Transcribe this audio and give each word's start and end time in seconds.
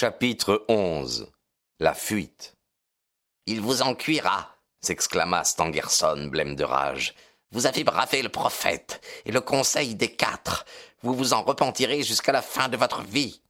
Chapitre 0.00 0.64
11 0.68 1.28
La 1.80 1.92
fuite 1.92 2.54
Il 3.46 3.60
vous 3.60 3.82
en 3.82 3.96
cuira 3.96 4.54
s'exclama 4.80 5.42
Stangerson, 5.42 6.28
blême 6.30 6.54
de 6.54 6.62
rage. 6.62 7.16
Vous 7.50 7.66
avez 7.66 7.82
bravé 7.82 8.22
le 8.22 8.28
prophète 8.28 9.04
et 9.24 9.32
le 9.32 9.40
conseil 9.40 9.96
des 9.96 10.14
quatre. 10.14 10.66
Vous 11.02 11.14
vous 11.14 11.32
en 11.32 11.42
repentirez 11.42 12.04
jusqu'à 12.04 12.30
la 12.30 12.42
fin 12.42 12.68
de 12.68 12.76
votre 12.76 13.02
vie. 13.02 13.42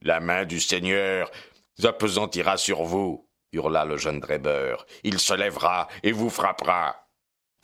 La 0.00 0.20
main 0.20 0.44
du 0.44 0.60
Seigneur 0.60 1.28
s'apesantira 1.76 2.56
sur 2.56 2.84
vous, 2.84 3.28
hurla 3.50 3.84
le 3.84 3.96
jeune 3.96 4.20
Drebber. 4.20 4.76
Il 5.02 5.18
se 5.18 5.34
lèvera 5.34 5.88
et 6.04 6.12
vous 6.12 6.30
frappera. 6.30 7.08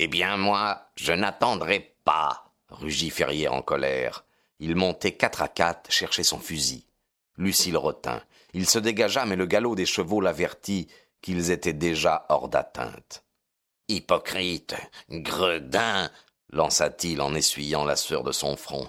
Eh 0.00 0.08
bien, 0.08 0.36
moi, 0.36 0.90
je 0.96 1.12
n'attendrai 1.12 1.94
pas, 2.04 2.52
rugit 2.70 3.10
Ferrier 3.10 3.46
en 3.46 3.62
colère. 3.62 4.24
Il 4.58 4.74
montait 4.74 5.12
quatre 5.12 5.42
à 5.42 5.48
quatre 5.48 5.92
chercher 5.92 6.24
son 6.24 6.40
fusil. 6.40 6.88
Lucie 7.36 7.70
le 7.70 7.78
retint. 7.78 8.22
Il 8.52 8.68
se 8.68 8.78
dégagea, 8.78 9.24
mais 9.24 9.36
le 9.36 9.46
galop 9.46 9.74
des 9.74 9.86
chevaux 9.86 10.20
l'avertit 10.20 10.88
qu'ils 11.22 11.50
étaient 11.50 11.72
déjà 11.72 12.26
hors 12.28 12.48
d'atteinte. 12.48 13.24
Hypocrite, 13.88 14.74
gredin, 15.10 16.10
lança-t-il 16.50 17.20
en 17.20 17.34
essuyant 17.34 17.84
la 17.84 17.96
sueur 17.96 18.22
de 18.22 18.32
son 18.32 18.56
front. 18.56 18.88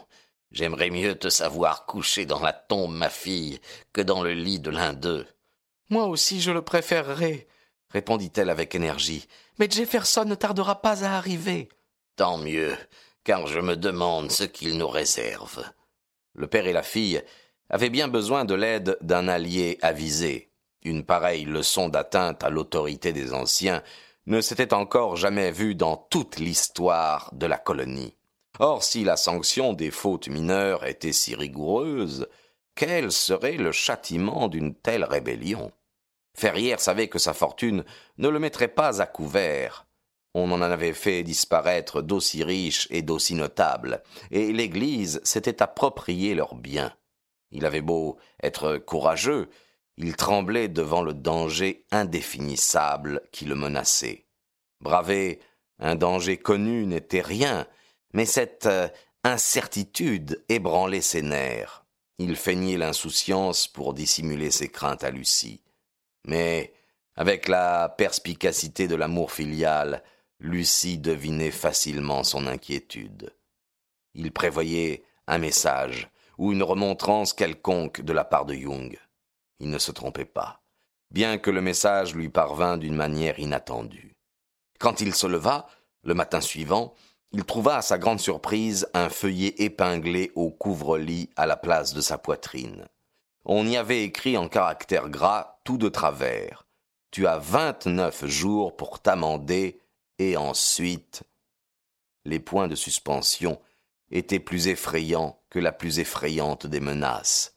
J'aimerais 0.52 0.90
mieux 0.90 1.16
te 1.16 1.30
savoir 1.30 1.86
coucher 1.86 2.26
dans 2.26 2.40
la 2.40 2.54
tombe, 2.54 2.94
ma 2.94 3.10
fille, 3.10 3.60
que 3.92 4.02
dans 4.02 4.22
le 4.22 4.34
lit 4.34 4.60
de 4.60 4.70
l'un 4.70 4.94
d'eux. 4.94 5.26
Moi 5.90 6.06
aussi 6.06 6.42
je 6.42 6.52
le 6.52 6.62
préférerais, 6.62 7.48
répondit-elle 7.90 8.50
avec 8.50 8.76
énergie. 8.76 9.28
Mais 9.58 9.70
Jefferson 9.70 10.26
ne 10.26 10.36
tardera 10.36 10.82
pas 10.82 11.04
à 11.04 11.18
arriver. 11.18 11.70
Tant 12.16 12.38
mieux, 12.38 12.76
car 13.24 13.48
je 13.48 13.60
me 13.60 13.76
demande 13.76 14.32
ce 14.32 14.44
qu'il 14.44 14.78
nous 14.78 14.88
réserve. 14.88 15.64
Le 16.34 16.48
père 16.48 16.68
et 16.68 16.74
la 16.74 16.84
fille 16.84 17.24
avait 17.70 17.90
bien 17.90 18.08
besoin 18.08 18.46
de 18.46 18.54
l'aide 18.54 18.98
d'un 19.02 19.28
allié 19.28 19.78
avisé. 19.82 20.50
Une 20.84 21.04
pareille 21.04 21.46
leçon 21.46 21.90
d'atteinte 21.90 22.44
à 22.44 22.50
l'autorité 22.50 23.14
des 23.14 23.34
anciens 23.34 23.82
ne 24.26 24.42
s'était 24.42 24.74
encore 24.74 25.16
jamais 25.16 25.52
vue 25.52 25.76
dans 25.76 25.98
toute 25.98 26.40
l'histoire 26.40 27.30
de 27.34 27.46
la 27.46 27.58
colonie. 27.58 28.16
Or, 28.60 28.84
si 28.84 29.04
la 29.04 29.18
sanction 29.18 29.74
des 29.74 29.92
fautes 29.92 30.28
mineures 30.28 30.86
était 30.86 31.14
si 31.14 31.36
rigoureuse, 31.36 32.28
quel 32.76 33.12
serait 33.12 33.58
le 33.58 33.72
châtiment 33.72 34.48
d'une 34.48 34.76
telle 34.76 35.04
rébellion? 35.04 35.72
Ferrière 36.36 36.80
savait 36.80 37.08
que 37.08 37.20
sa 37.20 37.34
fortune 37.34 37.84
ne 38.18 38.28
le 38.28 38.40
mettrait 38.40 38.68
pas 38.68 39.02
à 39.02 39.06
couvert. 39.06 39.86
On 40.34 40.52
en 40.52 40.62
avait 40.62 40.94
fait 40.94 41.24
disparaître 41.24 42.02
d'aussi 42.02 42.44
riches 42.44 42.88
et 42.90 43.04
d'aussi 43.04 43.36
notables, 43.36 44.02
et 44.32 44.52
l'Église 44.52 45.22
s'était 45.24 45.62
approprié 45.62 46.34
leurs 46.34 46.56
biens. 46.56 46.94
Il 47.54 47.66
avait 47.66 47.82
beau 47.82 48.18
être 48.42 48.78
courageux, 48.78 49.50
il 49.98 50.16
tremblait 50.16 50.68
devant 50.68 51.02
le 51.02 51.14
danger 51.14 51.86
indéfinissable 51.92 53.22
qui 53.32 53.46
le 53.46 53.56
menaçait. 53.56 54.26
Braver 54.82 55.40
un 55.80 55.96
danger 55.96 56.38
connu 56.38 56.86
n'était 56.86 57.22
rien, 57.22 57.68
mais 58.14 58.26
cette 58.26 58.66
euh, 58.66 58.88
incertitude 59.24 60.44
ébranlait 60.50 61.02
ses 61.02 61.22
nerfs. 61.22 61.86
Il 62.20 62.36
feignait 62.36 62.78
l'insouciance 62.78 63.68
pour 63.68 63.94
dissimuler 63.94 64.52
ses 64.52 64.70
craintes 64.70 65.04
à 65.04 65.10
Lucie. 65.10 65.62
Mais, 66.26 66.74
avec 67.16 67.48
la 67.48 67.90
perspicacité 67.90 68.88
de 68.88 68.96
l'amour 68.96 69.32
filial, 69.32 70.04
Lucie 70.40 70.98
devinait 70.98 71.52
facilement 71.52 72.24
son 72.24 72.48
inquiétude. 72.48 73.34
Il 74.14 74.32
prévoyait 74.32 75.04
un 75.28 75.38
message, 75.38 76.10
ou 76.38 76.52
une 76.52 76.64
remontrance 76.64 77.34
quelconque 77.34 78.02
de 78.02 78.14
la 78.14 78.26
part 78.26 78.46
de 78.46 78.54
Jung. 78.54 78.98
Il 79.60 79.70
ne 79.70 79.78
se 79.78 79.92
trompait 79.92 80.26
pas, 80.26 80.62
bien 81.12 81.38
que 81.38 81.52
le 81.52 81.62
message 81.62 82.16
lui 82.16 82.30
parvint 82.30 82.78
d'une 82.78 82.96
manière 82.96 83.40
inattendue. 83.40 84.16
Quand 84.80 85.02
il 85.02 85.14
se 85.14 85.28
leva, 85.28 85.68
le 86.04 86.14
matin 86.14 86.42
suivant, 86.42 86.94
il 87.32 87.46
trouva 87.46 87.78
à 87.78 87.82
sa 87.82 87.98
grande 87.98 88.20
surprise 88.20 88.88
un 88.94 89.10
feuillet 89.10 89.56
épinglé 89.58 90.32
au 90.36 90.52
couvre-lit 90.52 91.30
à 91.36 91.46
la 91.46 91.58
place 91.58 91.94
de 91.94 92.02
sa 92.02 92.18
poitrine. 92.18 92.88
On 93.46 93.66
y 93.68 93.76
avait 93.76 94.04
écrit 94.04 94.38
en 94.38 94.48
caractères 94.48 95.10
gras 95.10 95.60
tout 95.64 95.78
de 95.78 95.90
travers. 95.90 96.68
Tu 97.12 97.28
as 97.28 97.38
vingt-neuf 97.38 98.26
jours 98.26 98.76
pour 98.76 99.00
t'amender 99.02 99.82
et 100.20 100.38
ensuite. 100.38 101.24
Les 102.26 102.40
points 102.40 102.68
de 102.68 102.76
suspension 102.76 103.60
étaient 104.12 104.40
plus 104.40 104.68
effrayants 104.68 105.40
que 105.54 105.60
la 105.60 105.72
plus 105.72 106.00
effrayante 106.00 106.66
des 106.66 106.80
menaces. 106.80 107.56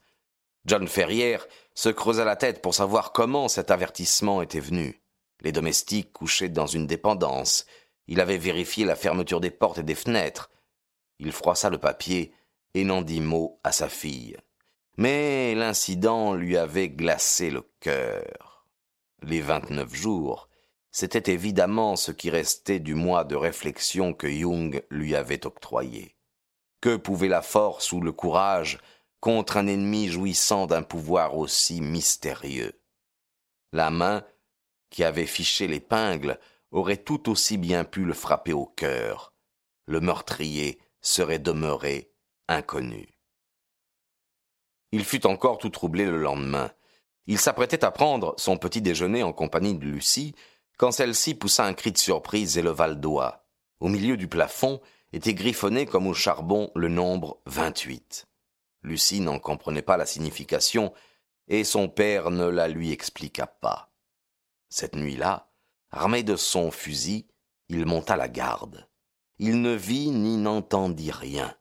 John 0.65 0.87
Ferrière 0.87 1.47
se 1.73 1.89
creusa 1.89 2.25
la 2.25 2.35
tête 2.35 2.61
pour 2.61 2.75
savoir 2.75 3.11
comment 3.11 3.47
cet 3.47 3.71
avertissement 3.71 4.43
était 4.43 4.59
venu. 4.59 5.01
Les 5.41 5.51
domestiques 5.51 6.13
couchaient 6.13 6.47
dans 6.49 6.67
une 6.67 6.85
dépendance. 6.85 7.65
Il 8.05 8.21
avait 8.21 8.37
vérifié 8.37 8.85
la 8.85 8.95
fermeture 8.95 9.41
des 9.41 9.49
portes 9.49 9.79
et 9.79 9.83
des 9.83 9.95
fenêtres. 9.95 10.51
Il 11.17 11.31
froissa 11.31 11.71
le 11.71 11.79
papier 11.79 12.33
et 12.75 12.83
n'en 12.83 13.01
dit 13.01 13.19
mot 13.19 13.59
à 13.63 13.71
sa 13.71 13.89
fille. 13.89 14.37
Mais 14.97 15.55
l'incident 15.55 16.35
lui 16.35 16.55
avait 16.55 16.89
glacé 16.89 17.49
le 17.49 17.63
cœur. 17.79 18.67
Les 19.23 19.41
vingt-neuf 19.41 19.95
jours, 19.95 20.49
c'était 20.91 21.33
évidemment 21.33 21.95
ce 21.95 22.11
qui 22.11 22.29
restait 22.29 22.79
du 22.79 22.93
mois 22.93 23.23
de 23.23 23.35
réflexion 23.35 24.13
que 24.13 24.29
Jung 24.29 24.83
lui 24.91 25.15
avait 25.15 25.47
octroyé. 25.47 26.16
Que 26.81 26.95
pouvait 26.95 27.27
la 27.27 27.41
force 27.41 27.91
ou 27.91 28.01
le 28.01 28.11
courage 28.11 28.79
contre 29.19 29.57
un 29.57 29.67
ennemi 29.67 30.07
jouissant 30.07 30.67
d'un 30.67 30.83
pouvoir 30.83 31.35
aussi 31.35 31.81
mystérieux? 31.81 32.79
La 33.73 33.89
main 33.89 34.23
qui 34.89 35.03
avait 35.03 35.25
fiché 35.25 35.67
l'épingle 35.67 36.39
aurait 36.71 36.97
tout 36.97 37.29
aussi 37.29 37.57
bien 37.57 37.83
pu 37.83 38.05
le 38.05 38.13
frapper 38.13 38.53
au 38.53 38.65
cœur. 38.65 39.33
Le 39.85 39.99
meurtrier 39.99 40.79
serait 41.01 41.39
demeuré 41.39 42.11
inconnu. 42.47 43.17
Il 44.91 45.03
fut 45.03 45.25
encore 45.25 45.57
tout 45.57 45.69
troublé 45.69 46.05
le 46.05 46.17
lendemain. 46.17 46.71
Il 47.25 47.39
s'apprêtait 47.39 47.83
à 47.83 47.91
prendre 47.91 48.33
son 48.37 48.57
petit 48.57 48.81
déjeuner 48.81 49.23
en 49.23 49.33
compagnie 49.33 49.75
de 49.75 49.85
Lucie, 49.85 50.33
quand 50.77 50.91
celle-ci 50.91 51.35
poussa 51.35 51.65
un 51.65 51.73
cri 51.73 51.91
de 51.91 51.97
surprise 51.97 52.57
et 52.57 52.61
leva 52.61 52.87
le 52.87 52.95
doigt. 52.95 53.45
Au 53.79 53.89
milieu 53.89 54.15
du 54.15 54.27
plafond, 54.27 54.79
était 55.13 55.33
griffonné 55.33 55.85
comme 55.85 56.07
au 56.07 56.13
charbon 56.13 56.71
le 56.75 56.89
nombre 56.89 57.41
vingt-huit. 57.45 58.27
Lucie 58.81 59.21
n'en 59.21 59.39
comprenait 59.39 59.81
pas 59.81 59.97
la 59.97 60.05
signification, 60.05 60.93
et 61.47 61.63
son 61.63 61.89
père 61.89 62.29
ne 62.29 62.45
la 62.45 62.67
lui 62.67 62.91
expliqua 62.91 63.47
pas. 63.47 63.91
Cette 64.69 64.95
nuit-là, 64.95 65.51
armé 65.91 66.23
de 66.23 66.35
son 66.35 66.71
fusil, 66.71 67.27
il 67.69 67.85
monta 67.85 68.15
la 68.15 68.27
garde. 68.27 68.87
Il 69.39 69.61
ne 69.61 69.73
vit 69.73 70.09
ni 70.09 70.37
n'entendit 70.37 71.11
rien. 71.11 71.55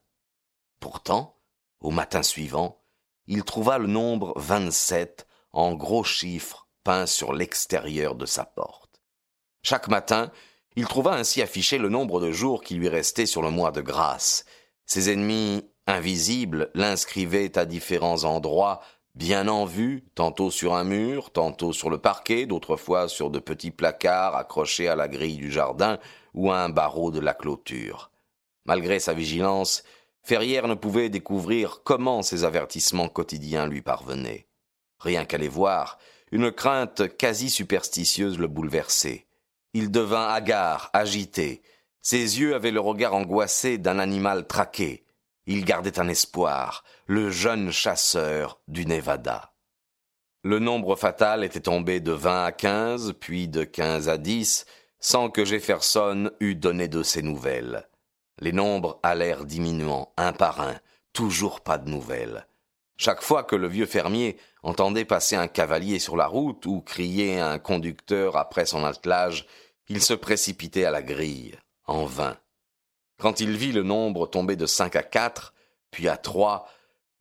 Pourtant, 0.81 1.41
au 1.81 1.91
matin 1.91 2.23
suivant, 2.23 2.83
il 3.27 3.45
trouva 3.45 3.79
le 3.79 3.87
nombre 3.87 4.33
vingt-sept 4.37 5.27
en 5.53 5.75
gros 5.75 6.05
chiffres 6.05 6.69
peints 6.85 7.07
sur 7.07 7.33
l'extérieur 7.33 8.15
de 8.15 8.27
sa 8.27 8.45
porte. 8.45 9.03
Chaque 9.63 9.89
matin, 9.89 10.31
il 10.77 10.87
trouva 10.87 11.15
ainsi 11.15 11.41
affiché 11.41 11.79
le 11.79 11.89
nombre 11.89 12.21
de 12.21 12.31
jours 12.31 12.63
qui 12.63 12.75
lui 12.75 12.89
restaient 12.89 13.27
sur 13.27 13.43
le 13.43 13.51
mois 13.51 13.73
de 13.73 13.81
grâce. 13.81 14.45
Ses 14.85 15.11
ennemis 15.11 15.65
invisibles 15.87 16.71
l'inscrivaient 16.75 17.59
à 17.59 17.65
différents 17.65 18.25
endroits, 18.25 18.81
bien 19.15 19.49
en 19.49 19.65
vue, 19.65 20.05
tantôt 20.15 20.51
sur 20.51 20.75
un 20.75 20.85
mur, 20.85 21.31
tantôt 21.31 21.73
sur 21.73 21.89
le 21.89 21.99
parquet, 21.99 22.45
d'autres 22.45 22.77
fois 22.77 23.09
sur 23.09 23.31
de 23.31 23.39
petits 23.39 23.71
placards 23.71 24.37
accrochés 24.37 24.89
à 24.89 24.97
la 24.97 25.09
grille 25.09 25.39
du 25.39 25.51
jardin 25.51 25.99
ou 26.35 26.53
à 26.53 26.59
un 26.59 26.69
barreau 26.69 27.11
de 27.11 27.21
la 27.21 27.33
clôture. 27.33 28.11
Malgré 28.67 29.01
sa 29.01 29.15
vigilance, 29.15 29.83
Ferrière 30.23 30.69
ne 30.69 30.75
pouvait 30.75 31.09
découvrir 31.09 31.83
comment 31.85 32.23
ces 32.23 32.45
avertissements 32.45 33.09
quotidiens 33.09 33.67
lui 33.67 33.81
parvenaient. 33.81 34.49
Rien 34.99 35.25
qu'à 35.25 35.39
les 35.39 35.49
voir, 35.49 35.99
une 36.33 36.51
crainte 36.51 37.17
quasi 37.17 37.49
superstitieuse 37.49 38.39
le 38.39 38.49
bouleversait. 38.49 39.26
Il 39.79 39.91
devint 39.91 40.29
hagard, 40.29 40.89
agité. 40.95 41.61
Ses 42.01 42.41
yeux 42.41 42.55
avaient 42.55 42.71
le 42.71 42.81
regard 42.81 43.13
angoissé 43.13 43.77
d'un 43.77 43.99
animal 43.99 44.47
traqué. 44.47 45.05
Il 45.45 45.67
gardait 45.67 45.99
un 45.99 46.09
espoir, 46.09 46.83
le 47.05 47.29
jeune 47.29 47.71
chasseur 47.71 48.59
du 48.69 48.87
Nevada. 48.87 49.53
Le 50.43 50.61
nombre 50.61 50.97
fatal 50.97 51.45
était 51.45 51.61
tombé 51.61 52.01
de 52.01 52.13
vingt 52.13 52.47
à 52.47 52.53
quinze, 52.53 53.13
puis 53.21 53.49
de 53.49 53.65
quinze 53.65 54.09
à 54.09 54.17
dix, 54.17 54.65
sans 54.99 55.29
que 55.29 55.45
Jefferson 55.45 56.31
eût 56.41 56.55
donné 56.55 56.89
de 56.89 57.03
ses 57.03 57.21
nouvelles. 57.21 57.87
Les 58.41 58.53
nombres 58.53 58.99
allèrent 59.03 59.45
diminuant, 59.45 60.11
un 60.17 60.33
par 60.33 60.63
un, 60.63 60.77
toujours 61.13 61.61
pas 61.61 61.77
de 61.77 61.91
nouvelles. 61.91 62.47
Chaque 62.97 63.21
fois 63.21 63.45
que 63.45 63.57
le 63.57 63.69
vieux 63.69 63.85
fermier 63.85 64.39
entendait 64.63 65.05
passer 65.05 65.37
un 65.37 65.49
cavalier 65.49 65.99
sur 65.99 66.17
la 66.17 66.27
route 66.27 66.65
ou 66.65 66.81
crier 66.81 67.39
un 67.39 67.59
conducteur 67.59 68.39
après 68.39 68.65
son 68.65 68.87
attelage, 68.87 69.47
il 69.89 70.03
se 70.03 70.15
précipitait 70.15 70.85
à 70.85 70.91
la 70.91 71.03
grille 71.03 71.57
en 71.87 72.05
vain. 72.05 72.37
Quand 73.19 73.41
il 73.41 73.57
vit 73.57 73.73
le 73.73 73.83
nombre 73.83 74.27
tomber 74.27 74.57
de 74.57 74.67
cinq 74.67 74.97
à 74.97 75.03
quatre, 75.03 75.55
puis 75.91 76.09
à 76.09 76.17
trois, 76.17 76.69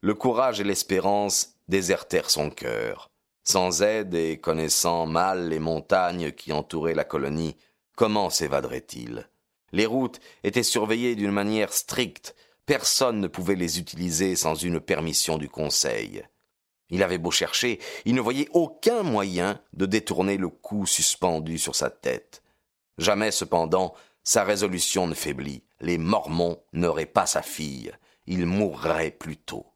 le 0.02 0.14
courage 0.14 0.60
et 0.60 0.64
l'espérance 0.64 1.56
désertèrent 1.68 2.30
son 2.30 2.50
cœur. 2.50 3.12
Sans 3.44 3.84
aide 3.84 4.16
et 4.16 4.40
connaissant 4.40 5.06
mal 5.06 5.50
les 5.50 5.60
montagnes 5.60 6.32
qui 6.32 6.52
entouraient 6.52 6.96
la 6.96 7.04
colonie, 7.04 7.56
comment 7.96 8.30
s'évaderait-il 8.30 9.30
Les 9.72 9.86
routes 9.86 10.20
étaient 10.44 10.64
surveillées 10.64 11.16
d'une 11.16 11.32
manière 11.32 11.72
stricte, 11.72 12.36
personne 12.66 13.22
ne 13.22 13.28
pouvait 13.28 13.56
les 13.56 13.80
utiliser 13.80 14.36
sans 14.36 14.56
une 14.56 14.80
permission 14.80 15.38
du 15.38 15.48
conseil. 15.48 16.24
Il 16.90 17.04
avait 17.04 17.20
beau 17.20 17.32
chercher, 17.32 17.80
il 18.06 18.16
ne 18.16 18.22
voyait 18.22 18.50
aucun 18.52 19.04
moyen 19.04 19.62
de 19.74 19.86
détourner 19.86 20.38
le 20.38 20.50
coup 20.50 20.86
suspendu 20.86 21.58
sur 21.58 21.76
sa 21.76 21.90
tête. 21.90 22.44
Jamais 22.98 23.32
cependant 23.32 23.94
sa 24.24 24.44
résolution 24.44 25.08
ne 25.08 25.14
faiblit. 25.14 25.64
Les 25.80 25.98
Mormons 25.98 26.64
n'auraient 26.74 27.06
pas 27.06 27.26
sa 27.26 27.42
fille. 27.42 27.92
Il 28.26 28.46
mourrait 28.46 29.12
plus 29.12 29.38
tôt. 29.38 29.68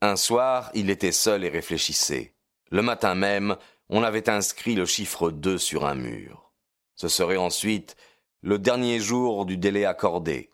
Un 0.00 0.16
soir, 0.16 0.70
il 0.74 0.88
était 0.88 1.12
seul 1.12 1.44
et 1.44 1.50
réfléchissait. 1.50 2.34
Le 2.70 2.82
matin 2.82 3.14
même, 3.14 3.56
on 3.90 4.02
avait 4.02 4.30
inscrit 4.30 4.74
le 4.74 4.86
chiffre 4.86 5.30
2 5.30 5.58
sur 5.58 5.84
un 5.84 5.94
mur. 5.94 6.52
Ce 6.94 7.08
serait 7.08 7.36
ensuite 7.36 7.96
le 8.40 8.58
dernier 8.58 9.00
jour 9.00 9.44
du 9.44 9.58
délai 9.58 9.84
accordé. 9.84 10.52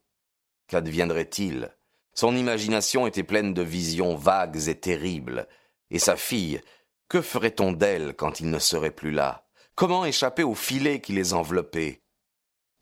Qu'adviendrait-il? 0.66 1.76
Son 2.12 2.34
imagination 2.34 3.06
était 3.06 3.22
pleine 3.22 3.54
de 3.54 3.62
visions 3.62 4.16
vagues 4.16 4.68
et 4.68 4.80
terribles. 4.80 5.46
Et 5.90 6.00
sa 6.00 6.16
fille, 6.16 6.60
que 7.08 7.20
ferait-on 7.20 7.72
d'elle 7.72 8.14
quand 8.16 8.40
il 8.40 8.50
ne 8.50 8.58
serait 8.58 8.90
plus 8.90 9.12
là? 9.12 9.45
Comment 9.76 10.04
échapper 10.04 10.42
au 10.42 10.54
filet 10.54 11.00
qui 11.00 11.12
les 11.12 11.32
enveloppait 11.34 12.02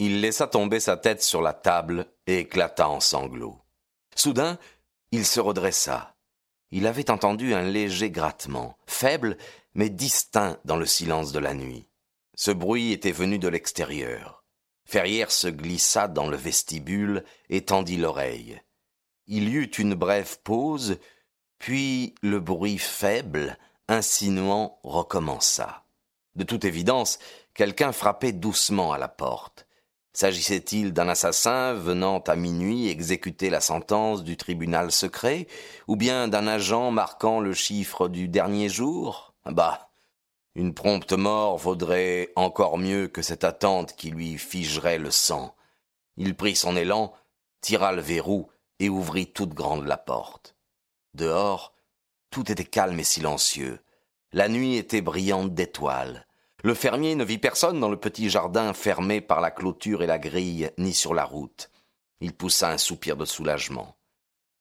il 0.00 0.20
laissa 0.20 0.49
tomber 0.49 0.81
sa 0.81 0.96
tête 0.96 1.23
sur 1.23 1.41
la 1.41 1.52
table 1.52 2.06
et 2.26 2.41
éclata 2.41 2.88
en 2.88 3.00
sanglots. 3.00 3.61
Soudain, 4.17 4.58
il 5.12 5.25
se 5.25 5.38
redressa. 5.38 6.17
Il 6.73 6.87
avait 6.88 7.11
entendu 7.11 7.55
un 7.55 7.62
léger 7.62 8.11
grattement, 8.11 8.76
faible 8.87 9.37
mais 9.75 9.91
distinct 9.91 10.58
dans 10.64 10.76
le 10.76 10.87
silence 10.87 11.31
de 11.32 11.38
la 11.38 11.55
nuit. 11.55 11.87
Ce 12.37 12.50
bruit 12.50 12.93
était 12.93 13.12
venu 13.12 13.38
de 13.38 13.49
l'extérieur. 13.49 14.44
Ferrière 14.85 15.31
se 15.31 15.47
glissa 15.47 16.08
dans 16.08 16.26
le 16.26 16.37
vestibule 16.37 17.25
et 17.49 17.64
tendit 17.64 17.97
l'oreille. 17.97 18.61
Il 19.26 19.49
y 19.49 19.55
eut 19.55 19.70
une 19.79 19.94
brève 19.94 20.40
pause, 20.43 20.99
puis 21.58 22.14
le 22.23 22.40
bruit 22.40 22.79
faible, 22.79 23.56
insinuant, 23.88 24.79
recommença. 24.82 25.83
De 26.36 26.44
toute 26.44 26.64
évidence, 26.64 27.19
quelqu'un 27.54 27.92
frappait 27.92 28.32
doucement 28.32 28.92
à 28.92 28.98
la 28.98 29.08
porte. 29.08 29.66
S'agissait-il 30.12 30.92
d'un 30.92 31.08
assassin 31.08 31.75
venant 31.75 32.20
à 32.20 32.36
minuit 32.36 32.88
exécuter 32.88 33.50
la 33.50 33.60
sentence 33.60 34.22
du 34.22 34.36
tribunal 34.36 34.92
secret, 34.92 35.48
ou 35.88 35.96
bien 35.96 36.28
d'un 36.28 36.46
agent 36.46 36.92
marquant 36.92 37.40
le 37.40 37.52
chiffre 37.52 38.08
du 38.08 38.28
dernier 38.28 38.69
jour? 38.69 39.34
Bah, 39.44 39.90
une 40.54 40.72
prompte 40.72 41.12
mort 41.12 41.58
vaudrait 41.58 42.31
encore 42.37 42.78
mieux 42.78 43.08
que 43.08 43.22
cette 43.22 43.42
attente 43.42 43.96
qui 43.96 44.10
lui 44.10 44.38
figerait 44.38 44.98
le 44.98 45.10
sang. 45.10 45.56
Il 46.16 46.37
prit 46.37 46.54
son 46.54 46.76
élan, 46.76 47.12
tira 47.60 47.92
le 47.92 48.00
verrou 48.00 48.48
et 48.78 48.88
ouvrit 48.88 49.26
toute 49.26 49.52
grande 49.52 49.84
la 49.84 49.96
porte. 49.96 50.54
Dehors, 51.14 51.75
tout 52.30 52.52
était 52.52 52.64
calme 52.64 53.00
et 53.00 53.04
silencieux. 53.04 53.80
La 54.34 54.48
nuit 54.48 54.78
était 54.78 55.00
brillante 55.00 55.54
d'étoiles. 55.54 56.26
Le 56.64 56.75
fermier 56.75 57.14
ne 57.14 57.22
vit 57.22 57.38
personne 57.38 57.78
dans 57.78 57.88
le 57.88 58.00
petit 58.00 58.28
jardin 58.28 58.72
fermé 58.72 59.20
par 59.20 59.40
la 59.40 59.52
clôture 59.52 60.02
et 60.02 60.08
la 60.08 60.19
grille, 60.19 60.72
ni 60.76 60.92
sur 60.92 61.14
la 61.14 61.25
route. 61.25 61.70
Il 62.19 62.34
poussa 62.34 62.69
un 62.69 62.76
soupir 62.76 63.16
de 63.16 63.26
soulagement. 63.26 63.96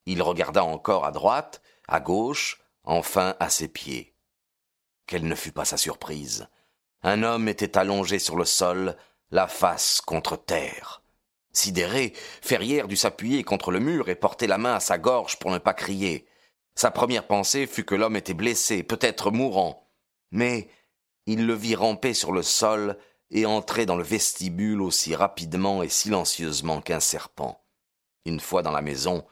Il 0.05 0.21
regarda 0.21 0.63
encore 0.63 1.05
à 1.05 1.11
droite, 1.11 1.63
à 1.87 1.99
gauche, 1.99 2.61
enfin 2.83 3.35
à 3.39 3.49
ses 3.49 3.67
pieds. 3.67 4.13
Quelle 5.07 5.27
ne 5.27 5.33
fut 5.33 5.51
pas 5.51 5.65
sa 5.65 5.77
surprise. 5.77 6.47
Un 7.01 7.23
homme 7.23 7.47
était 7.47 7.75
allongé 7.75 8.19
sur 8.19 8.35
le 8.35 8.45
sol, 8.45 8.95
la 9.31 9.47
face 9.47 10.01
contre 10.01 10.37
terre. 10.37 11.01
Sidéré, 11.51 12.13
Ferrière 12.43 12.87
dut 12.87 12.95
s'appuyer 12.95 13.43
contre 13.43 13.71
le 13.71 13.79
mur 13.79 14.07
et 14.07 14.13
porter 14.13 14.45
la 14.45 14.59
main 14.59 14.75
à 14.75 14.79
sa 14.79 14.99
gorge 14.99 15.39
pour 15.39 15.49
ne 15.49 15.57
pas 15.57 15.73
crier. 15.73 16.27
Sa 16.75 16.91
première 16.91 17.27
pensée 17.27 17.67
fut 17.67 17.85
que 17.85 17.95
l'homme 17.95 18.15
était 18.15 18.33
blessé, 18.33 18.83
peut-être 18.83 19.31
mourant. 19.31 19.87
Mais 20.31 20.69
il 21.25 21.45
le 21.45 21.53
vit 21.53 21.75
ramper 21.75 22.13
sur 22.13 22.31
le 22.31 22.43
sol 22.43 22.97
et 23.29 23.45
entrer 23.45 23.85
dans 23.85 23.95
le 23.95 24.03
vestibule 24.03 24.81
aussi 24.81 25.15
rapidement 25.15 25.83
et 25.83 25.89
silencieusement 25.89 26.81
qu'un 26.81 26.99
serpent. 26.99 27.63
Une 28.25 28.39
fois 28.39 28.61
dans 28.61 28.71
la 28.71 28.81
maison, 28.81 29.25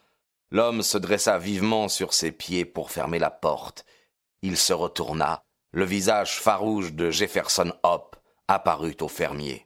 l'homme 0.52 0.82
se 0.82 0.98
dressa 0.98 1.38
vivement 1.38 1.88
sur 1.88 2.14
ses 2.14 2.32
pieds 2.32 2.66
pour 2.66 2.92
fermer 2.92 3.20
la 3.20 3.32
porte. 3.32 3.86
Il 4.42 4.58
se 4.58 4.74
retourna, 4.74 5.44
le 5.72 5.86
visage 5.86 6.40
farouche 6.40 6.94
de 6.94 7.12
Jefferson 7.12 7.74
Hope 7.84 8.16
apparut 8.48 8.98
au 9.02 9.08
fermier. 9.08 9.66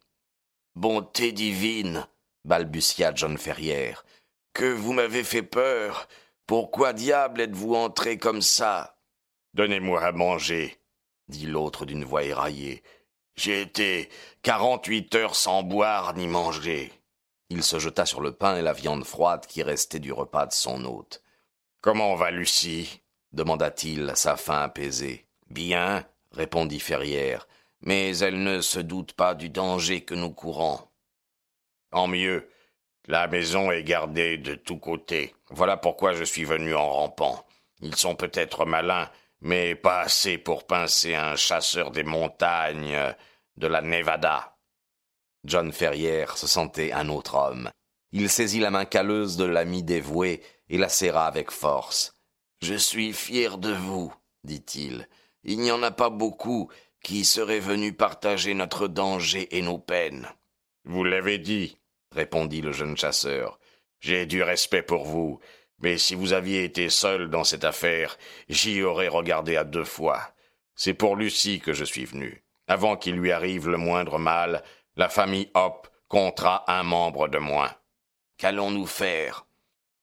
Bonté 0.75 1.31
divine, 1.31 2.05
balbutia 2.43 3.13
John 3.15 3.37
Ferrière, 3.37 4.05
que 4.53 4.65
vous 4.65 4.93
m'avez 4.93 5.23
fait 5.23 5.43
peur. 5.43 6.07
Pourquoi 6.47 6.93
diable 6.93 7.41
êtes-vous 7.41 7.73
entré 7.73 8.19
comme 8.19 8.41
ça? 8.41 8.97
Donnez-moi 9.55 10.03
à 10.03 10.11
manger, 10.11 10.77
dit 11.27 11.47
l'autre 11.47 11.85
d'une 11.85 12.03
voix 12.03 12.23
éraillée. 12.23 12.83
J'ai 13.35 13.61
été 13.61 14.09
quarante-huit 14.43 15.13
heures 15.15 15.35
sans 15.35 15.63
boire 15.63 16.13
ni 16.13 16.27
manger. 16.27 16.91
Il 17.49 17.63
se 17.63 17.79
jeta 17.79 18.05
sur 18.05 18.21
le 18.21 18.31
pain 18.31 18.57
et 18.57 18.61
la 18.61 18.73
viande 18.73 19.05
froide 19.05 19.45
qui 19.47 19.63
restait 19.63 19.99
du 19.99 20.13
repas 20.13 20.45
de 20.45 20.53
son 20.53 20.85
hôte. 20.85 21.23
Comment 21.81 22.15
va 22.15 22.31
Lucie? 22.31 23.01
demanda-t-il, 23.33 24.11
sa 24.15 24.37
faim 24.37 24.61
apaisée. 24.61 25.25
Bien, 25.49 26.05
répondit 26.31 26.79
Ferrière, 26.79 27.47
mais 27.81 28.17
elle 28.19 28.41
ne 28.41 28.61
se 28.61 28.79
doute 28.79 29.13
pas 29.13 29.33
du 29.35 29.49
danger 29.49 30.01
que 30.01 30.15
nous 30.15 30.31
courons. 30.31 30.79
En 31.91 32.07
mieux. 32.07 32.49
La 33.07 33.27
maison 33.27 33.69
est 33.69 33.83
gardée 33.83 34.37
de 34.39 34.55
tous 34.55 34.79
côtés. 34.79 35.35
Voilà 35.55 35.77
pourquoi 35.77 36.11
je 36.11 36.25
suis 36.25 36.43
venu 36.43 36.75
en 36.75 36.91
rampant. 36.91 37.45
Ils 37.79 37.95
sont 37.95 38.15
peut-être 38.15 38.65
malins, 38.65 39.09
mais 39.39 39.73
pas 39.73 40.01
assez 40.01 40.37
pour 40.37 40.67
pincer 40.67 41.15
un 41.15 41.37
chasseur 41.37 41.91
des 41.91 42.03
montagnes 42.03 43.15
de 43.55 43.67
la 43.67 43.81
Nevada. 43.81 44.57
John 45.45 45.71
Ferrière 45.71 46.37
se 46.37 46.45
sentait 46.45 46.91
un 46.91 47.07
autre 47.07 47.35
homme. 47.35 47.71
Il 48.11 48.29
saisit 48.29 48.59
la 48.59 48.69
main 48.69 48.83
calleuse 48.83 49.37
de 49.37 49.45
l'ami 49.45 49.81
dévoué 49.81 50.43
et 50.67 50.77
la 50.77 50.89
serra 50.89 51.25
avec 51.25 51.51
force. 51.51 52.13
Je 52.61 52.75
suis 52.75 53.13
fier 53.13 53.57
de 53.57 53.71
vous, 53.71 54.13
dit-il. 54.43 55.07
Il 55.45 55.59
n'y 55.59 55.71
en 55.71 55.83
a 55.83 55.91
pas 55.91 56.09
beaucoup 56.09 56.69
qui 57.01 57.23
seraient 57.23 57.61
venus 57.61 57.95
partager 57.95 58.53
notre 58.55 58.89
danger 58.89 59.55
et 59.57 59.61
nos 59.61 59.77
peines. 59.77 60.27
Vous 60.83 61.05
l'avez 61.05 61.37
dit, 61.37 61.77
répondit 62.11 62.59
le 62.59 62.73
jeune 62.73 62.97
chasseur. 62.97 63.57
J'ai 64.05 64.27
du 64.27 64.43
respect 64.43 64.83
pour 64.83 65.03
vous, 65.03 65.39
mais 65.79 65.97
si 65.97 66.13
vous 66.13 66.33
aviez 66.33 66.63
été 66.63 66.91
seul 66.91 67.27
dans 67.31 67.43
cette 67.43 67.63
affaire, 67.63 68.19
j'y 68.49 68.83
aurais 68.83 69.07
regardé 69.07 69.57
à 69.57 69.63
deux 69.63 69.83
fois. 69.83 70.21
C'est 70.75 70.93
pour 70.93 71.15
Lucie 71.15 71.59
que 71.59 71.73
je 71.73 71.83
suis 71.83 72.05
venu. 72.05 72.43
Avant 72.67 72.97
qu'il 72.97 73.15
lui 73.15 73.31
arrive 73.31 73.67
le 73.67 73.77
moindre 73.77 74.19
mal, 74.19 74.63
la 74.95 75.09
famille 75.09 75.49
Hop 75.55 75.87
comptera 76.07 76.71
un 76.71 76.83
membre 76.83 77.27
de 77.29 77.39
moins. 77.39 77.71
Qu'allons-nous 78.37 78.85
faire? 78.85 79.47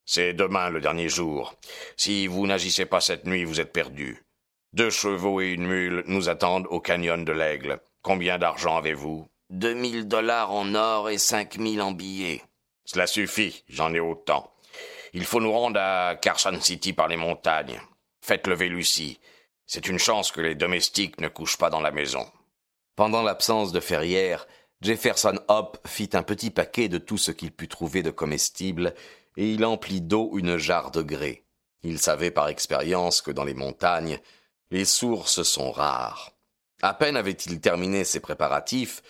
C'est 0.05 0.33
demain 0.33 0.69
le 0.69 0.81
dernier 0.81 1.09
jour. 1.09 1.55
Si 1.97 2.27
vous 2.27 2.49
n'agissez 2.49 2.87
pas 2.87 3.01
cette 3.01 3.25
nuit, 3.25 3.45
vous 3.45 3.61
êtes 3.61 3.73
perdu. 3.73 4.25
Deux 4.73 4.91
chevaux 4.91 5.41
et 5.41 5.53
une 5.53 5.69
mule 5.69 6.03
nous 6.09 6.29
attendent 6.29 6.67
au 6.71 6.81
canyon 6.81 7.25
de 7.25 7.33
l'Aigle. 7.33 7.79
Combien 8.03 8.37
d'argent 8.39 8.79
avez-vous? 8.79 9.29
Deux 9.51 9.75
mille 9.75 10.09
dollars 10.09 10.51
en 10.51 10.75
or 10.75 11.09
et 11.09 11.19
cinq 11.19 11.57
mille 11.57 11.81
en 11.81 11.93
billets. 11.93 12.43
Cela 12.85 13.07
suffit, 13.07 13.65
j'en 13.69 13.95
ai 13.95 14.01
autant. 14.01 14.53
Il 15.13 15.25
faut 15.25 15.41
nous 15.41 15.53
rendre 15.53 15.81
à 15.81 16.17
Carson 16.17 16.59
City 16.61 16.93
par 16.93 17.09
les 17.09 17.17
montagnes. 17.17 17.81
Faites 18.21 18.47
lever 18.47 18.69
Lucie. 18.69 19.21
C'est 19.67 19.89
une 19.89 19.99
chance 19.99 20.33
que 20.33 20.41
les 20.41 20.55
domestiques 20.55 21.21
ne 21.21 21.29
couchent 21.29 21.59
pas 21.59 21.71
dans 21.71 21.81
la 21.81 21.91
maison. 21.91 22.27
Pendant 22.97 23.23
l'absence 23.23 23.73
de 23.73 23.81
Ferrière, 23.81 24.47
Jefferson 24.81 25.39
Hope 25.49 25.79
fit 25.87 26.11
un 26.15 26.23
petit 26.23 26.51
paquet 26.51 26.89
de 26.89 26.99
tout 26.99 27.19
ce 27.19 27.31
qu'il 27.31 27.53
put 27.53 27.69
trouver 27.69 28.03
de 28.03 28.11
comestible, 28.11 28.95
et 29.37 29.53
il 29.53 29.65
emplit 29.65 30.01
d'eau 30.01 30.37
une 30.37 30.57
jarre 30.57 30.91
de 30.91 31.03
grès. 31.03 31.45
Il 31.83 31.99
savait 31.99 32.31
par 32.31 32.49
expérience 32.49 33.23
que 33.23 33.31
dans 33.31 33.45
les 33.45 33.55
montagnes, 33.55 34.21
les 34.71 34.85
sources 34.85 35.43
sont 35.43 35.71
rares. 35.71 36.33
À 36.83 36.95
peine 36.95 37.17
avait-il 37.17 37.61
terminé 37.61 38.05
ses 38.05 38.21
préparatifs 38.21 39.03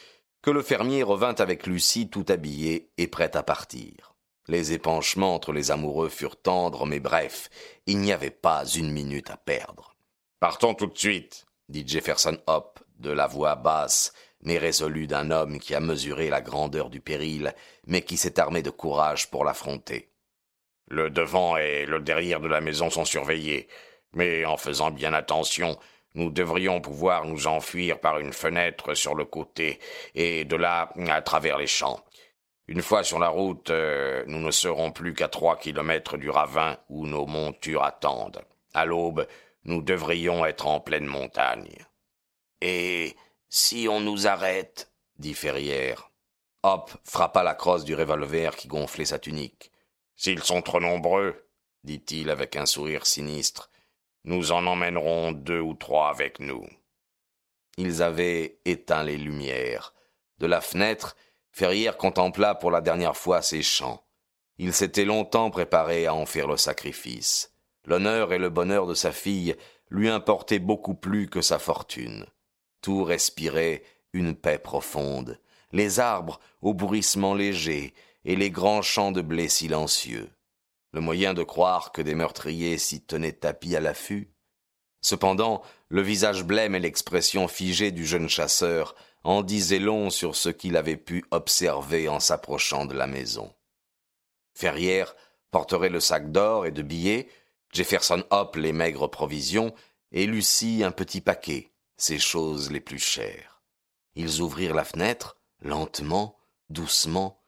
que 0.43 0.51
le 0.51 0.63
fermier 0.63 1.03
revint 1.03 1.35
avec 1.35 1.67
Lucie 1.67 2.11
tout 2.11 2.27
habillé 2.29 2.91
et 2.99 3.07
prêt 3.07 3.37
à 3.37 3.43
partir. 3.43 4.15
Les 4.49 4.73
épanchements 4.73 5.35
entre 5.35 5.53
les 5.53 5.71
amoureux 5.71 6.09
furent 6.09 6.41
tendres, 6.41 6.85
mais 6.85 7.01
bref, 7.01 7.49
il 7.87 7.99
n'y 7.99 8.13
avait 8.13 8.31
pas 8.31 8.67
une 8.67 8.91
minute 8.91 9.31
à 9.31 9.37
perdre. 9.37 9.95
Partons 10.41 10.75
tout 10.75 10.89
de 10.89 10.99
suite, 10.99 11.47
dit 11.69 11.87
Jefferson 11.87 12.37
Hope 12.49 12.81
de 12.99 13.11
la 13.11 13.29
voix 13.29 13.55
basse 13.55 14.13
mais 14.43 14.59
résolue 14.59 15.07
d'un 15.07 15.31
homme 15.31 15.59
qui 15.59 15.75
a 15.75 15.81
mesuré 15.81 16.29
la 16.29 16.41
grandeur 16.41 16.91
du 16.91 17.01
péril, 17.01 17.55
mais 17.87 18.03
qui 18.03 18.17
s'est 18.17 18.41
armé 18.41 18.63
de 18.63 18.71
courage 18.71 19.31
pour 19.31 19.45
l'affronter. 19.45 20.11
Le 20.89 21.11
devant 21.11 21.57
et 21.57 21.87
le 21.87 22.01
derrière 22.01 22.41
de 22.41 22.49
la 22.49 22.61
maison 22.61 22.91
sont 22.91 23.05
surveillés, 23.05 23.69
mais 24.15 24.45
en 24.45 24.57
faisant 24.57 24.91
bien 24.91 25.13
attention, 25.13 25.79
nous 26.15 26.31
devrions 26.31 26.81
pouvoir 26.81 27.25
nous 27.25 27.47
enfuir 27.47 28.01
par 28.01 28.19
une 28.19 28.33
fenêtre 28.33 28.95
sur 28.95 29.15
le 29.15 29.25
côté, 29.25 29.79
et 30.15 30.45
de 30.45 30.57
là 30.57 30.93
à 31.09 31.23
travers 31.23 31.59
les 31.59 31.67
champs. 31.67 32.05
Une 32.69 32.83
fois 32.83 33.03
sur 33.03 33.19
la 33.19 33.29
route, 33.29 33.71
euh, 33.71 34.25
nous 34.27 34.39
ne 34.39 34.51
serons 34.51 34.93
plus 34.93 35.15
qu'à 35.15 35.29
trois 35.29 35.59
kilomètres 35.59 36.17
du 36.17 36.31
ravin 36.31 36.79
où 36.89 37.07
nos 37.07 37.27
montures 37.27 37.83
attendent. 37.83 38.43
À 38.73 38.85
l'aube, 38.85 39.27
nous 39.65 39.83
devrions 39.83 40.47
être 40.47 40.67
en 40.67 40.81
pleine 40.81 41.07
montagne. 41.07 41.77
Et 42.61 43.17
si 43.49 43.89
on 43.91 44.01
nous 44.01 44.27
arrête 44.27 44.93
dit 45.23 45.35
Ferrière. 45.35 46.11
Hop 46.63 46.91
frappa 47.05 47.43
la 47.43 47.55
crosse 47.55 47.85
du 47.85 47.95
revolver 47.95 48.57
qui 48.57 48.69
gonflait 48.69 49.05
sa 49.05 49.19
tunique. 49.19 49.73
S'ils 50.17 50.43
sont 50.43 50.63
trop 50.63 50.81
nombreux, 50.81 51.49
dit-il 51.85 52.31
avec 52.31 52.57
un 52.57 52.67
sourire 52.67 53.07
sinistre, 53.07 53.71
nous 54.25 54.53
en 54.53 54.67
emmènerons 54.67 55.33
deux 55.33 55.61
ou 55.61 55.75
trois 55.75 56.09
avec 56.09 56.39
nous. 56.41 56.65
Ils 57.77 58.03
avaient 58.03 58.59
éteint 58.65 59.03
les 59.03 59.17
lumières. 59.17 59.95
De 60.39 60.47
la 60.47 60.61
fenêtre, 60.61 61.17
Ferrière 61.51 61.97
contempla 61.97 62.55
pour 62.55 62.71
la 62.71 62.81
dernière 62.81 63.17
fois 63.17 63.43
ses 63.43 63.63
champs. 63.63 64.05
Il 64.59 64.73
s'était 64.73 65.05
longtemps 65.05 65.51
préparé 65.51 66.07
à 66.07 66.15
en 66.15 66.27
faire 66.27 66.49
le 66.49 66.57
sacrifice. 66.57 67.53
L'honneur 67.85 68.33
et 68.33 68.39
le 68.39 68.49
bonheur 68.49 68.87
de 68.87 68.95
sa 68.95 69.13
fille 69.13 69.57
lui 69.91 70.09
importaient 70.09 70.59
beaucoup 70.59 70.95
plus 70.95 71.29
que 71.29 71.41
sa 71.41 71.59
fortune. 71.59 72.27
Tout 72.81 73.05
respirait 73.05 73.83
une 74.13 74.35
paix 74.35 74.59
profonde, 74.59 75.39
les 75.73 76.01
arbres 76.01 76.41
au 76.61 76.75
bruissement 76.75 77.35
léger 77.35 77.93
et 78.25 78.37
les 78.37 78.51
grands 78.51 78.83
champs 78.83 79.13
de 79.13 79.21
blé 79.21 79.49
silencieux. 79.49 80.31
Le 80.93 81.01
moyen 81.01 81.35
de 81.35 81.43
croire 81.43 81.93
que 81.93 82.03
des 82.03 82.15
meurtriers 82.15 82.79
s'y 82.79 83.03
tenaient 83.03 83.33
tapis 83.33 83.77
à 83.77 83.81
l'affût. 83.81 84.33
Cependant, 85.01 85.63
le 85.89 86.03
visage 86.03 86.45
blême 86.45 86.75
et 86.75 86.81
l'expression 86.81 87.49
figée 87.49 87.91
du 87.91 88.07
jeune 88.07 88.29
chasseur 88.29 88.95
en 89.25 89.43
disaient 89.43 89.79
long 89.79 90.11
sur 90.11 90.37
ce 90.37 90.49
qu'il 90.49 90.77
avait 90.77 90.97
pu 90.97 91.25
observer 91.31 92.09
en 92.09 92.21
s'approchant 92.21 92.87
de 92.87 92.95
la 92.95 93.07
maison. 93.07 93.53
Ferrière 94.55 95.15
porterait 95.51 95.91
le 95.91 96.01
sac 96.01 96.31
d'or 96.31 96.67
et 96.67 96.71
de 96.71 96.83
billets, 96.83 97.29
Jefferson 97.73 98.25
Hope 98.31 98.57
les 98.57 98.73
maigres 98.73 99.11
provisions, 99.11 99.75
et 100.13 100.27
Lucie 100.27 100.83
un 100.85 100.91
petit 100.91 101.21
paquet, 101.21 101.73
ces 101.97 102.19
choses 102.19 102.71
les 102.71 102.81
plus 102.81 102.99
chères. 102.99 103.63
Ils 104.15 104.41
ouvrirent 104.41 104.75
la 104.75 104.85
fenêtre, 104.85 105.39
lentement, 105.61 106.39
doucement. 106.69 107.42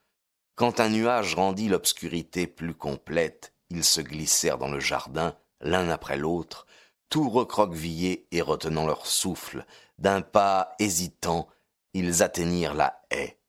Quand 0.56 0.78
un 0.78 0.88
nuage 0.88 1.34
rendit 1.34 1.68
l'obscurité 1.68 2.46
plus 2.46 2.74
complète, 2.74 3.54
ils 3.70 3.82
se 3.82 4.00
glissèrent 4.00 4.58
dans 4.58 4.70
le 4.70 4.78
jardin, 4.78 5.36
l'un 5.60 5.88
après 5.88 6.16
l'autre, 6.16 6.66
tout 7.08 7.28
recroquevillés 7.28 8.28
et 8.30 8.40
retenant 8.40 8.86
leur 8.86 9.06
souffle, 9.06 9.66
d'un 9.98 10.22
pas 10.22 10.74
hésitant, 10.78 11.48
ils 11.92 12.22
atteignirent 12.22 12.74
la 12.74 13.02
haie. 13.10 13.40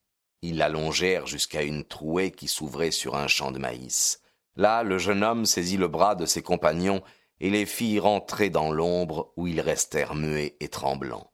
Ils 0.42 0.58
l'allongèrent 0.58 1.28
jusqu'à 1.28 1.62
une 1.62 1.84
trouée 1.84 2.32
qui 2.32 2.48
s'ouvrait 2.48 2.92
sur 2.92 3.16
un 3.16 3.28
champ 3.28 3.52
de 3.52 3.60
maïs. 3.60 4.22
Là, 4.56 4.84
le 4.84 4.98
jeune 4.98 5.24
homme 5.24 5.46
saisit 5.46 5.78
le 5.78 5.88
bras 5.88 6.16
de 6.16 6.26
ses 6.26 6.42
compagnons 6.42 7.02
et 7.40 7.50
les 7.50 7.66
fit 7.66 8.00
rentrer 8.00 8.50
dans 8.50 8.72
l'ombre 8.72 9.34
où 9.36 9.48
ils 9.48 9.62
restèrent 9.62 10.16
muets 10.16 10.56
et 10.60 10.70
tremblants. 10.70 11.32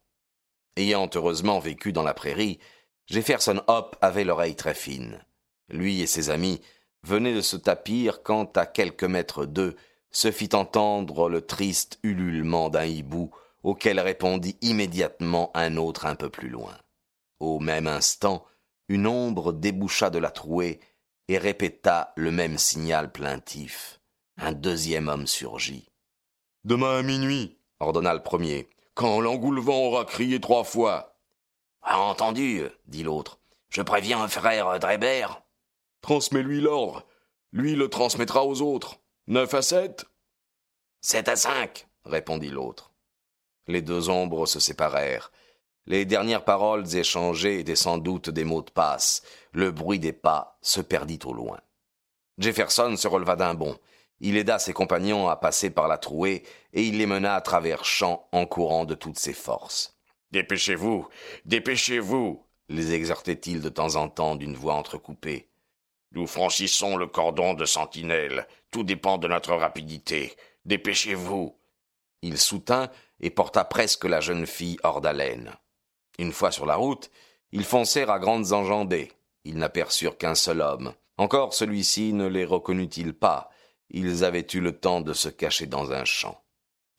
Ayant 0.76 1.08
heureusement 1.14 1.60
vécu 1.60 1.92
dans 1.92 2.02
la 2.02 2.14
prairie, 2.14 2.58
Jefferson 3.06 3.62
Hope 3.68 3.96
avait 4.00 4.24
l'oreille 4.24 4.56
très 4.56 4.74
fine. 4.74 5.24
Lui 5.68 6.00
et 6.00 6.06
ses 6.06 6.30
amis 6.30 6.60
venaient 7.04 7.34
de 7.34 7.40
se 7.40 7.56
tapir 7.56 8.22
quand, 8.22 8.56
à 8.56 8.66
quelques 8.66 9.04
mètres 9.04 9.46
d'eux, 9.46 9.76
se 10.10 10.30
fit 10.30 10.50
entendre 10.52 11.28
le 11.28 11.42
triste 11.42 11.98
ululement 12.02 12.68
d'un 12.68 12.84
hibou 12.84 13.30
auquel 13.62 14.00
répondit 14.00 14.56
immédiatement 14.60 15.50
un 15.54 15.76
autre 15.76 16.06
un 16.06 16.14
peu 16.14 16.28
plus 16.28 16.48
loin. 16.48 16.76
Au 17.40 17.60
même 17.60 17.86
instant, 17.86 18.44
une 18.88 19.06
ombre 19.06 19.52
déboucha 19.52 20.10
de 20.10 20.18
la 20.18 20.30
trouée 20.30 20.80
et 21.28 21.38
répéta 21.38 22.12
le 22.16 22.30
même 22.30 22.58
signal 22.58 23.10
plaintif. 23.10 24.00
Un 24.36 24.52
deuxième 24.52 25.08
homme 25.08 25.26
surgit. 25.26 25.88
Demain 26.64 26.98
à 26.98 27.02
minuit, 27.02 27.58
ordonna 27.80 28.14
le 28.14 28.22
premier, 28.22 28.68
quand 28.94 29.20
l'engoulevent 29.20 29.86
aura 29.86 30.04
crié 30.04 30.40
trois 30.40 30.64
fois. 30.64 31.16
Entendu, 31.82 32.62
dit 32.86 33.02
l'autre. 33.02 33.40
Je 33.68 33.82
préviens 33.82 34.28
frère 34.28 34.78
Drebert. 34.78 35.42
Transmets-lui 36.02 36.60
l'ordre. 36.60 37.06
Lui 37.52 37.74
le 37.74 37.88
transmettra 37.88 38.44
aux 38.44 38.60
autres. 38.60 39.00
Neuf 39.28 39.54
à 39.54 39.62
sept 39.62 40.04
Sept 41.00 41.28
à 41.28 41.36
cinq, 41.36 41.86
répondit 42.04 42.50
l'autre. 42.50 42.92
Les 43.68 43.82
deux 43.82 44.08
ombres 44.08 44.46
se 44.46 44.60
séparèrent. 44.60 45.30
Les 45.86 46.04
dernières 46.04 46.44
paroles 46.44 46.96
échangées 46.96 47.60
étaient 47.60 47.76
sans 47.76 47.98
doute 47.98 48.30
des 48.30 48.44
mots 48.44 48.62
de 48.62 48.70
passe. 48.70 49.22
Le 49.52 49.70
bruit 49.70 49.98
des 49.98 50.12
pas 50.12 50.58
se 50.60 50.80
perdit 50.80 51.18
au 51.24 51.32
loin. 51.32 51.60
Jefferson 52.38 52.96
se 52.96 53.08
releva 53.08 53.36
d'un 53.36 53.54
bond. 53.54 53.78
Il 54.20 54.36
aida 54.36 54.58
ses 54.58 54.72
compagnons 54.72 55.28
à 55.28 55.36
passer 55.36 55.70
par 55.70 55.88
la 55.88 55.98
trouée, 55.98 56.44
et 56.72 56.84
il 56.84 56.98
les 56.98 57.06
mena 57.06 57.34
à 57.34 57.40
travers 57.40 57.84
champs 57.84 58.28
en 58.32 58.46
courant 58.46 58.84
de 58.84 58.94
toutes 58.94 59.18
ses 59.18 59.32
forces. 59.32 59.96
Dépêchez-vous, 60.30 61.08
dépêchez-vous, 61.44 62.44
les 62.68 62.92
exhortait-il 62.92 63.60
de 63.60 63.68
temps 63.68 63.96
en 63.96 64.08
temps 64.08 64.36
d'une 64.36 64.54
voix 64.54 64.74
entrecoupée. 64.74 65.51
Nous 66.14 66.26
franchissons 66.26 66.96
le 66.96 67.06
cordon 67.06 67.54
de 67.54 67.64
sentinelle. 67.64 68.46
Tout 68.70 68.84
dépend 68.84 69.18
de 69.18 69.28
notre 69.28 69.54
rapidité. 69.54 70.34
Dépêchez-vous. 70.64 71.56
Il 72.22 72.38
soutint 72.38 72.90
et 73.20 73.30
porta 73.30 73.64
presque 73.64 74.04
la 74.04 74.20
jeune 74.20 74.46
fille 74.46 74.78
hors 74.82 75.00
d'haleine. 75.00 75.52
Une 76.18 76.32
fois 76.32 76.50
sur 76.50 76.66
la 76.66 76.76
route, 76.76 77.10
ils 77.50 77.64
foncèrent 77.64 78.10
à 78.10 78.18
grandes 78.18 78.52
enjambées. 78.52 79.12
Ils 79.44 79.56
n'aperçurent 79.56 80.18
qu'un 80.18 80.34
seul 80.34 80.60
homme. 80.60 80.94
Encore 81.18 81.54
celui-ci 81.54 82.12
ne 82.12 82.26
les 82.26 82.44
reconnut-il 82.44 83.14
pas 83.14 83.50
ils 83.92 84.24
avaient 84.24 84.46
eu 84.54 84.60
le 84.60 84.72
temps 84.72 85.00
de 85.00 85.12
se 85.12 85.28
cacher 85.28 85.66
dans 85.66 85.92
un 85.92 86.04
champ. 86.04 86.42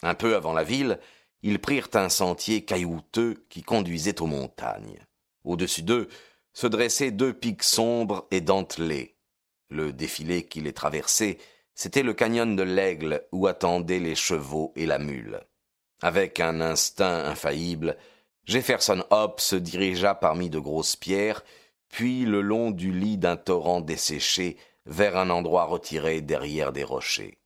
Un 0.03 0.13
peu 0.13 0.35
avant 0.35 0.53
la 0.53 0.63
ville, 0.63 0.99
ils 1.41 1.59
prirent 1.59 1.89
un 1.93 2.09
sentier 2.09 2.63
caillouteux 2.63 3.45
qui 3.49 3.63
conduisait 3.63 4.21
aux 4.21 4.27
montagnes. 4.27 4.99
Au-dessus 5.43 5.81
d'eux 5.81 6.07
se 6.53 6.67
dressaient 6.67 7.11
deux 7.11 7.33
pics 7.33 7.63
sombres 7.63 8.27
et 8.31 8.41
dentelés. 8.41 9.17
Le 9.69 9.91
défilé 9.91 10.45
qui 10.45 10.61
les 10.61 10.73
traversait, 10.73 11.37
c'était 11.75 12.03
le 12.03 12.13
canyon 12.13 12.55
de 12.55 12.63
l'Aigle 12.63 13.25
où 13.31 13.47
attendaient 13.47 13.99
les 13.99 14.15
chevaux 14.15 14.71
et 14.75 14.85
la 14.85 14.99
mule. 14.99 15.41
Avec 16.01 16.39
un 16.39 16.61
instinct 16.61 17.25
infaillible, 17.25 17.97
Jefferson 18.45 19.03
Hope 19.09 19.39
se 19.39 19.55
dirigea 19.55 20.15
parmi 20.15 20.49
de 20.49 20.59
grosses 20.59 20.95
pierres, 20.95 21.43
puis 21.89 22.25
le 22.25 22.41
long 22.41 22.71
du 22.71 22.91
lit 22.91 23.17
d'un 23.17 23.37
torrent 23.37 23.81
desséché 23.81 24.57
vers 24.85 25.17
un 25.17 25.29
endroit 25.29 25.65
retiré 25.65 26.21
derrière 26.21 26.73
des 26.73 26.83
rochers. 26.83 27.37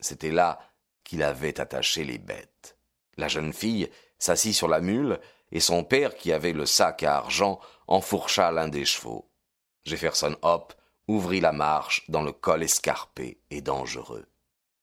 C'était 0.00 0.30
là 0.30 0.58
qu'il 1.04 1.22
avait 1.22 1.60
attaché 1.60 2.04
les 2.04 2.18
bêtes. 2.18 2.78
La 3.16 3.28
jeune 3.28 3.52
fille 3.52 3.90
s'assit 4.18 4.54
sur 4.54 4.68
la 4.68 4.80
mule, 4.80 5.18
et 5.50 5.60
son 5.60 5.82
père, 5.82 6.14
qui 6.14 6.32
avait 6.32 6.52
le 6.52 6.66
sac 6.66 7.02
à 7.02 7.16
argent, 7.16 7.58
enfourcha 7.88 8.52
l'un 8.52 8.68
des 8.68 8.84
chevaux. 8.84 9.28
Jefferson 9.84 10.36
Hope 10.42 10.74
ouvrit 11.08 11.40
la 11.40 11.52
marche 11.52 12.04
dans 12.08 12.22
le 12.22 12.32
col 12.32 12.62
escarpé 12.62 13.40
et 13.50 13.60
dangereux. 13.60 14.26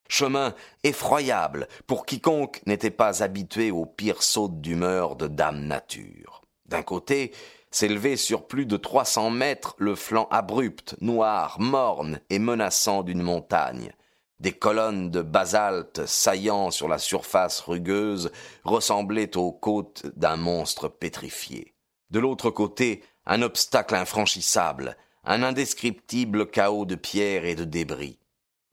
Chemin 0.07 0.53
effroyable 0.83 1.67
pour 1.87 2.05
quiconque 2.05 2.61
n'était 2.65 2.91
pas 2.91 3.23
habitué 3.23 3.71
aux 3.71 3.85
pires 3.85 4.23
sautes 4.23 4.61
d'humeur 4.61 5.15
de 5.15 5.27
Dame 5.27 5.65
Nature. 5.65 6.41
D'un 6.65 6.83
côté, 6.83 7.31
s'élevait 7.71 8.15
sur 8.15 8.47
plus 8.47 8.65
de 8.65 8.77
trois 8.77 9.05
cents 9.05 9.29
mètres 9.29 9.75
le 9.77 9.95
flanc 9.95 10.27
abrupt, 10.31 10.95
noir, 11.01 11.59
morne 11.59 12.21
et 12.29 12.39
menaçant 12.39 13.03
d'une 13.03 13.21
montagne. 13.21 13.91
Des 14.39 14.53
colonnes 14.53 15.11
de 15.11 15.21
basalte 15.21 16.05
saillant 16.05 16.71
sur 16.71 16.87
la 16.87 16.97
surface 16.97 17.59
rugueuse 17.61 18.31
ressemblaient 18.63 19.37
aux 19.37 19.51
côtes 19.51 20.05
d'un 20.15 20.37
monstre 20.37 20.87
pétrifié. 20.87 21.74
De 22.15 22.21
l'autre 22.21 22.49
côté, 22.49 23.03
un 23.25 23.41
obstacle 23.41 23.93
infranchissable, 23.93 24.95
un 25.25 25.43
indescriptible 25.43 26.49
chaos 26.49 26.85
de 26.85 26.95
pierres 26.95 27.43
et 27.43 27.55
de 27.55 27.65
débris. 27.65 28.19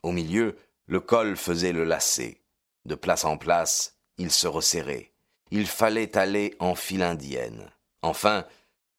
Au 0.04 0.12
milieu, 0.12 0.54
le 0.86 1.00
col 1.00 1.36
faisait 1.36 1.72
le 1.72 1.82
lacet. 1.82 2.40
De 2.84 2.94
place 2.94 3.24
en 3.24 3.36
place, 3.36 3.98
il 4.16 4.30
se 4.30 4.46
resserrait. 4.46 5.10
Il 5.50 5.66
fallait 5.66 6.16
aller 6.16 6.54
en 6.60 6.76
file 6.76 7.02
indienne. 7.02 7.68
Enfin, 8.02 8.46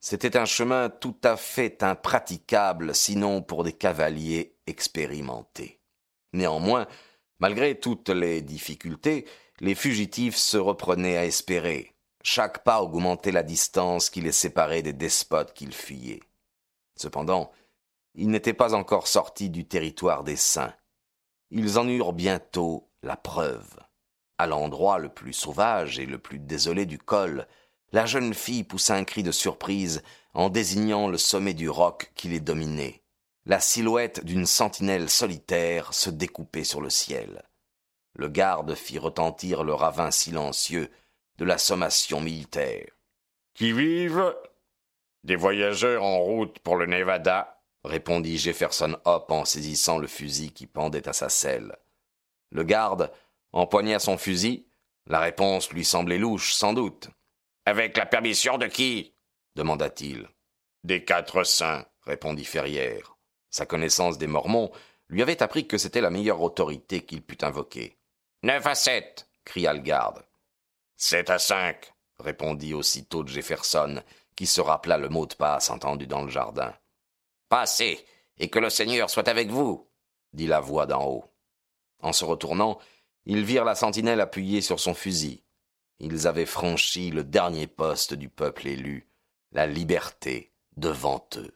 c'était 0.02 0.36
un 0.36 0.44
chemin 0.44 0.90
tout 0.90 1.16
à 1.24 1.38
fait 1.38 1.82
impraticable, 1.82 2.94
sinon 2.94 3.42
pour 3.42 3.64
des 3.64 3.72
cavaliers 3.72 4.58
expérimentés. 4.68 5.80
Néanmoins, 6.34 6.86
malgré 7.40 7.80
toutes 7.80 8.10
les 8.10 8.42
difficultés, 8.42 9.24
les 9.62 9.74
fugitifs 9.74 10.36
se 10.36 10.58
reprenaient 10.58 11.16
à 11.16 11.24
espérer. 11.24 11.93
Chaque 12.24 12.64
pas 12.64 12.82
augmentait 12.82 13.34
la 13.34 13.44
distance 13.44 14.10
qui 14.10 14.22
les 14.22 14.32
séparait 14.32 14.82
des 14.82 14.94
despotes 14.94 15.54
qu'ils 15.54 15.74
fuyaient. 15.74 16.24
Cependant, 16.96 17.52
ils 18.16 18.30
n'étaient 18.30 18.54
pas 18.54 18.74
encore 18.74 19.08
sortis 19.08 19.50
du 19.50 19.66
territoire 19.66 20.24
des 20.24 20.38
saints. 20.38 20.74
Ils 21.52 21.78
en 21.78 21.88
eurent 21.88 22.14
bientôt 22.14 22.90
la 23.02 23.18
preuve. 23.18 23.78
À 24.38 24.48
l'endroit 24.48 25.00
le 25.00 25.10
plus 25.10 25.34
sauvage 25.34 26.00
et 26.00 26.06
le 26.06 26.18
plus 26.18 26.40
désolé 26.40 26.86
du 26.86 26.98
col, 26.98 27.48
la 27.92 28.06
jeune 28.06 28.34
fille 28.34 28.64
poussa 28.64 28.96
un 28.96 29.04
cri 29.04 29.22
de 29.22 29.32
surprise 29.32 30.02
en 30.34 30.50
désignant 30.50 31.08
le 31.08 31.18
sommet 31.18 31.54
du 31.54 31.70
roc 31.70 32.12
qui 32.16 32.30
les 32.30 32.40
dominait. 32.40 33.04
La 33.46 33.60
silhouette 33.60 34.24
d'une 34.24 34.46
sentinelle 34.46 35.10
solitaire 35.10 35.94
se 35.94 36.10
découpait 36.10 36.64
sur 36.64 36.80
le 36.80 36.90
ciel. 36.90 37.44
Le 38.16 38.30
garde 38.30 38.74
fit 38.76 38.98
retentir 38.98 39.64
le 39.64 39.74
ravin 39.74 40.12
silencieux 40.12 40.90
de 41.38 41.46
la 41.46 41.58
sommation 41.58 42.22
militaire. 42.22 42.90
Qui 43.54 43.72
vive 43.72 44.36
Des 45.24 45.36
voyageurs 45.36 46.04
en 46.04 46.20
route 46.20 46.60
pour 46.60 46.76
le 46.76 46.86
Nevada, 46.86 47.62
répondit 47.84 48.38
Jefferson 48.38 48.98
Hope 49.06 49.32
en 49.32 49.46
saisissant 49.46 49.98
le 49.98 50.08
fusil 50.08 50.52
qui 50.52 50.68
pendait 50.68 51.08
à 51.08 51.14
sa 51.14 51.30
selle. 51.30 51.76
Le 52.52 52.64
garde 52.64 53.12
empoigna 53.52 54.00
son 54.00 54.18
fusil. 54.18 54.68
La 55.08 55.20
réponse 55.20 55.72
lui 55.72 55.84
semblait 55.84 56.18
louche, 56.18 56.54
sans 56.54 56.74
doute. 56.74 57.10
Avec 57.66 57.98
la 57.98 58.06
permission 58.06 58.58
de 58.58 58.68
qui? 58.68 59.14
demanda-t-il. 59.56 60.30
Des 60.84 61.04
quatre 61.04 61.44
saints, 61.44 61.86
répondit 62.06 62.46
Ferrière. 62.46 63.16
Sa 63.50 63.66
connaissance 63.66 64.18
des 64.18 64.28
Mormons 64.28 64.72
lui 65.10 65.22
avait 65.22 65.44
appris 65.44 65.68
que 65.68 65.78
c'était 65.78 66.02
la 66.02 66.10
meilleure 66.10 66.42
autorité 66.42 67.02
qu'il 67.02 67.22
pût 67.22 67.44
invoquer. 67.44 67.98
Neuf 68.44 68.66
à 68.66 68.76
sept, 68.76 69.30
cria 69.46 69.74
le 69.74 69.80
garde. 69.80 70.24
Sept 70.96 71.30
à 71.30 71.40
cinq, 71.40 71.94
répondit 72.20 72.74
aussitôt 72.74 73.26
Jefferson, 73.26 74.02
qui 74.36 74.46
se 74.46 74.62
rappela 74.62 74.98
le 74.98 75.10
mot 75.10 75.26
de 75.26 75.36
passe 75.36 75.70
entendu 75.70 76.08
dans 76.08 76.24
le 76.24 76.30
jardin. 76.30 76.74
Passez, 77.50 78.06
et 78.38 78.50
que 78.50 78.60
le 78.60 78.70
Seigneur 78.70 79.10
soit 79.10 79.28
avec 79.28 79.50
vous, 79.50 79.88
dit 80.34 80.48
la 80.48 80.60
voix 80.60 80.86
d'en 80.86 81.06
haut. 81.06 81.26
En 82.02 82.14
se 82.14 82.26
retournant, 82.26 82.80
ils 83.26 83.44
virent 83.44 83.66
la 83.66 83.76
sentinelle 83.76 84.22
appuyée 84.22 84.62
sur 84.62 84.80
son 84.80 84.94
fusil. 84.94 85.44
Ils 86.00 86.28
avaient 86.28 86.46
franchi 86.46 87.12
le 87.12 87.24
dernier 87.24 87.68
poste 87.68 88.14
du 88.14 88.30
peuple 88.30 88.68
élu, 88.68 89.08
la 89.52 89.68
liberté 89.68 90.52
devant 90.76 91.26
eux. 91.38 91.54